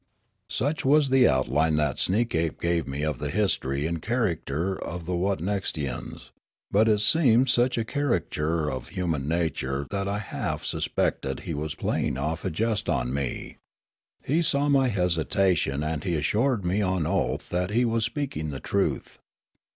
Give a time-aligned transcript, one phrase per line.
[0.49, 5.13] Such was the outline that Sneekape gave me of the history and character of the
[5.13, 6.31] Wotnekstians;
[6.71, 11.39] but it seemed such a caricature of human nature that I half 2l6 Riallaro suspected
[11.41, 13.57] he was playing off a jest on me.
[14.23, 18.59] He saw my hesitation and he assured me on oath that he was speaking the
[18.59, 19.19] truth.